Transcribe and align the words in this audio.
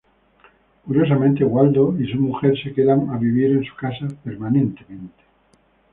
Curiosamente 0.83 1.43
Waldo 1.43 1.95
y 1.99 2.11
su 2.11 2.19
mujer 2.19 2.57
se 2.59 2.73
quedan 2.73 3.11
a 3.11 3.19
vivir 3.19 3.51
en 3.51 3.63
su 3.63 3.75
casa 3.75 4.07
permanentemente. 4.23 5.23